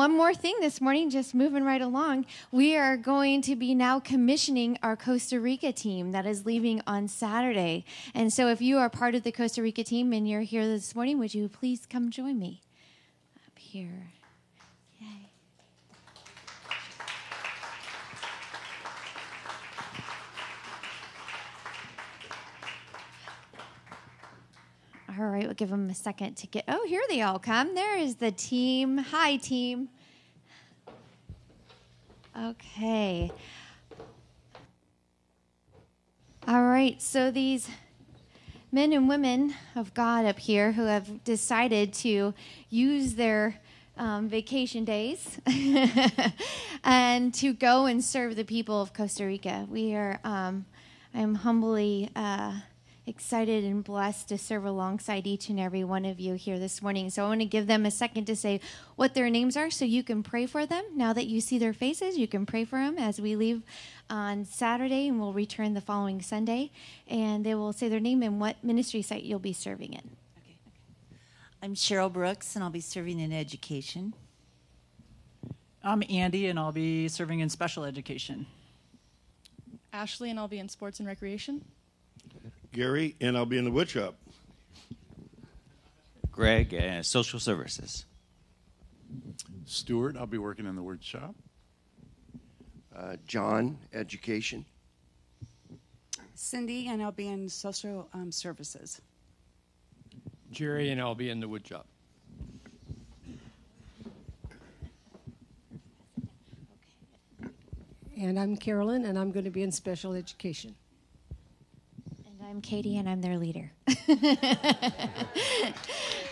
one 0.00 0.16
more 0.16 0.32
thing 0.32 0.56
this 0.62 0.80
morning, 0.80 1.10
just 1.10 1.34
moving 1.34 1.62
right 1.62 1.82
along. 1.82 2.24
We 2.50 2.74
are 2.74 2.96
going 2.96 3.42
to 3.42 3.54
be 3.54 3.74
now 3.74 4.00
commissioning 4.00 4.78
our 4.82 4.96
Costa 4.96 5.38
Rica 5.38 5.72
team 5.72 6.12
that 6.12 6.24
is 6.24 6.46
leaving 6.46 6.80
on 6.86 7.06
Saturday. 7.06 7.84
And 8.14 8.32
so, 8.32 8.48
if 8.48 8.62
you 8.62 8.78
are 8.78 8.88
part 8.88 9.14
of 9.14 9.24
the 9.24 9.30
Costa 9.30 9.60
Rica 9.60 9.84
team 9.84 10.14
and 10.14 10.26
you're 10.26 10.40
here 10.40 10.66
this 10.66 10.94
morning, 10.94 11.18
would 11.18 11.34
you 11.34 11.50
please 11.50 11.84
come 11.84 12.10
join 12.10 12.38
me 12.38 12.62
up 13.46 13.58
here? 13.58 14.12
Yay. 14.98 15.29
All 25.20 25.26
right, 25.26 25.44
we'll 25.44 25.52
give 25.52 25.68
them 25.68 25.90
a 25.90 25.94
second 25.94 26.38
to 26.38 26.46
get. 26.46 26.64
Oh, 26.66 26.86
here 26.86 27.02
they 27.10 27.20
all 27.20 27.38
come. 27.38 27.74
There 27.74 27.98
is 27.98 28.14
the 28.14 28.32
team. 28.32 28.96
Hi, 28.96 29.36
team. 29.36 29.90
Okay. 32.34 33.30
All 36.48 36.62
right, 36.62 37.02
so 37.02 37.30
these 37.30 37.68
men 38.72 38.94
and 38.94 39.10
women 39.10 39.52
of 39.76 39.92
God 39.92 40.24
up 40.24 40.38
here 40.38 40.72
who 40.72 40.86
have 40.86 41.22
decided 41.22 41.92
to 41.94 42.32
use 42.70 43.16
their 43.16 43.60
um, 43.98 44.26
vacation 44.26 44.86
days 44.86 45.38
and 46.82 47.34
to 47.34 47.52
go 47.52 47.84
and 47.84 48.02
serve 48.02 48.36
the 48.36 48.44
people 48.44 48.80
of 48.80 48.94
Costa 48.94 49.26
Rica. 49.26 49.66
We 49.68 49.94
are, 49.94 50.18
um, 50.24 50.64
I'm 51.12 51.34
humbly. 51.34 52.08
Uh, 52.16 52.60
excited 53.06 53.64
and 53.64 53.82
blessed 53.82 54.28
to 54.28 54.38
serve 54.38 54.64
alongside 54.64 55.26
each 55.26 55.48
and 55.48 55.58
every 55.58 55.82
one 55.84 56.04
of 56.04 56.20
you 56.20 56.34
here 56.34 56.58
this 56.58 56.82
morning. 56.82 57.10
So 57.10 57.24
I 57.24 57.28
want 57.28 57.40
to 57.40 57.46
give 57.46 57.66
them 57.66 57.86
a 57.86 57.90
second 57.90 58.26
to 58.26 58.36
say 58.36 58.60
what 58.96 59.14
their 59.14 59.30
names 59.30 59.56
are 59.56 59.70
so 59.70 59.84
you 59.84 60.02
can 60.02 60.22
pray 60.22 60.46
for 60.46 60.66
them. 60.66 60.84
Now 60.94 61.12
that 61.12 61.26
you 61.26 61.40
see 61.40 61.58
their 61.58 61.72
faces, 61.72 62.18
you 62.18 62.28
can 62.28 62.46
pray 62.46 62.64
for 62.64 62.78
them 62.78 62.98
as 62.98 63.20
we 63.20 63.36
leave 63.36 63.62
on 64.08 64.44
Saturday 64.44 65.08
and 65.08 65.20
we'll 65.20 65.32
return 65.32 65.74
the 65.74 65.80
following 65.80 66.20
Sunday. 66.20 66.70
And 67.08 67.44
they 67.44 67.54
will 67.54 67.72
say 67.72 67.88
their 67.88 68.00
name 68.00 68.22
and 68.22 68.40
what 68.40 68.62
ministry 68.62 69.02
site 69.02 69.24
you'll 69.24 69.38
be 69.38 69.52
serving 69.52 69.92
in. 69.92 70.16
Okay, 70.38 70.56
okay. 70.66 71.18
I'm 71.62 71.74
Cheryl 71.74 72.12
Brooks, 72.12 72.54
and 72.54 72.62
I'll 72.62 72.70
be 72.70 72.80
serving 72.80 73.18
in 73.18 73.32
education. 73.32 74.14
I'm 75.82 76.02
Andy, 76.10 76.46
and 76.46 76.58
I'll 76.58 76.72
be 76.72 77.08
serving 77.08 77.40
in 77.40 77.48
special 77.48 77.84
education. 77.84 78.46
Ashley, 79.92 80.30
and 80.30 80.38
I'll 80.38 80.46
be 80.46 80.58
in 80.58 80.68
sports 80.68 81.00
and 81.00 81.08
recreation. 81.08 81.64
Gary, 82.72 83.16
and 83.20 83.36
I'll 83.36 83.46
be 83.46 83.58
in 83.58 83.64
the 83.64 83.70
woodshop. 83.70 84.14
Greg, 86.30 86.74
uh, 86.74 87.02
social 87.02 87.40
services. 87.40 88.06
Stuart, 89.66 90.16
I'll 90.16 90.26
be 90.26 90.38
working 90.38 90.66
in 90.66 90.76
the 90.76 90.82
word 90.82 91.02
shop. 91.02 91.34
Uh, 92.96 93.16
John, 93.26 93.78
education. 93.92 94.64
Cindy, 96.34 96.88
and 96.88 97.02
I'll 97.02 97.12
be 97.12 97.28
in 97.28 97.48
social 97.48 98.08
um, 98.14 98.32
services. 98.32 99.00
Jerry, 100.50 100.90
and 100.90 101.00
I'll 101.00 101.14
be 101.14 101.30
in 101.30 101.40
the 101.40 101.48
wood 101.48 101.66
shop. 101.66 101.86
And 108.16 108.38
I'm 108.38 108.56
Carolyn, 108.56 109.04
and 109.04 109.18
I'm 109.18 109.30
going 109.32 109.44
to 109.44 109.50
be 109.50 109.62
in 109.62 109.72
special 109.72 110.12
education. 110.14 110.74
I'm 112.50 112.60
Katie, 112.60 112.96
and 112.96 113.08
I'm 113.08 113.20
their 113.20 113.38
leader. 113.38 113.70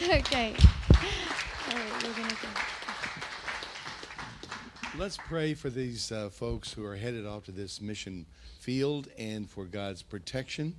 okay. 0.00 0.54
Let's 4.96 5.18
pray 5.18 5.52
for 5.52 5.68
these 5.68 6.10
uh, 6.10 6.30
folks 6.30 6.72
who 6.72 6.86
are 6.86 6.96
headed 6.96 7.26
off 7.26 7.44
to 7.44 7.52
this 7.52 7.82
mission 7.82 8.24
field 8.60 9.08
and 9.18 9.50
for 9.50 9.66
God's 9.66 10.02
protection, 10.02 10.74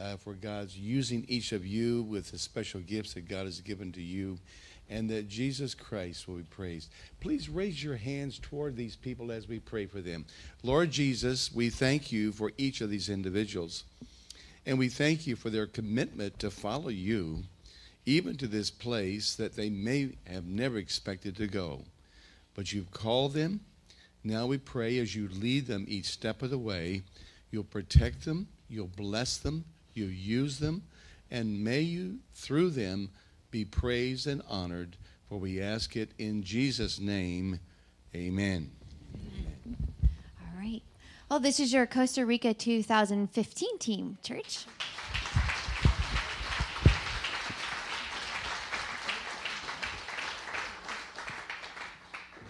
uh, 0.00 0.16
for 0.16 0.32
God's 0.32 0.78
using 0.78 1.26
each 1.28 1.52
of 1.52 1.66
you 1.66 2.02
with 2.04 2.30
the 2.30 2.38
special 2.38 2.80
gifts 2.80 3.12
that 3.12 3.28
God 3.28 3.44
has 3.44 3.60
given 3.60 3.92
to 3.92 4.00
you, 4.00 4.38
and 4.88 5.10
that 5.10 5.28
Jesus 5.28 5.74
Christ 5.74 6.26
will 6.26 6.36
be 6.36 6.42
praised. 6.44 6.90
Please 7.20 7.50
raise 7.50 7.84
your 7.84 7.96
hands 7.96 8.38
toward 8.38 8.76
these 8.76 8.96
people 8.96 9.30
as 9.30 9.46
we 9.46 9.58
pray 9.58 9.84
for 9.84 10.00
them. 10.00 10.24
Lord 10.62 10.90
Jesus, 10.90 11.52
we 11.52 11.68
thank 11.68 12.10
you 12.10 12.32
for 12.32 12.52
each 12.56 12.80
of 12.80 12.88
these 12.88 13.10
individuals, 13.10 13.84
and 14.66 14.78
we 14.78 14.88
thank 14.88 15.26
you 15.26 15.36
for 15.36 15.50
their 15.50 15.66
commitment 15.66 16.38
to 16.38 16.50
follow 16.50 16.88
you, 16.88 17.44
even 18.06 18.36
to 18.36 18.46
this 18.46 18.70
place 18.70 19.34
that 19.34 19.56
they 19.56 19.70
may 19.70 20.10
have 20.26 20.46
never 20.46 20.78
expected 20.78 21.36
to 21.36 21.46
go 21.46 21.84
but 22.54 22.72
you've 22.72 22.90
called 22.90 23.32
them. 23.32 23.60
Now 24.22 24.46
we 24.46 24.58
pray 24.58 24.98
as 24.98 25.14
you 25.14 25.28
lead 25.28 25.66
them 25.66 25.86
each 25.88 26.06
step 26.06 26.42
of 26.42 26.50
the 26.50 26.58
way, 26.58 27.02
you'll 27.50 27.64
protect 27.64 28.24
them, 28.24 28.48
you'll 28.68 28.86
bless 28.86 29.38
them, 29.38 29.64
you'll 29.94 30.10
use 30.10 30.58
them, 30.58 30.82
and 31.30 31.64
may 31.64 31.80
you, 31.80 32.18
through 32.34 32.70
them, 32.70 33.10
be 33.50 33.64
praised 33.64 34.26
and 34.26 34.42
honored. 34.48 34.96
For 35.28 35.38
we 35.38 35.60
ask 35.60 35.96
it 35.96 36.10
in 36.18 36.42
Jesus' 36.42 36.98
name. 36.98 37.60
Amen. 38.14 38.79
Well, 41.30 41.38
this 41.38 41.60
is 41.60 41.72
your 41.72 41.86
Costa 41.86 42.26
Rica 42.26 42.52
2015 42.52 43.78
team, 43.78 44.18
church. 44.20 44.66